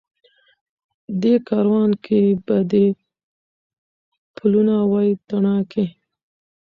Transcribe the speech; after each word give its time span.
دې 1.21 1.35
کاروان 1.47 1.91
کي 2.05 2.21
به 2.45 2.57
دي 2.71 2.85
پلونه 4.35 4.75
وای 4.91 5.09
تڼاکي 5.27 5.85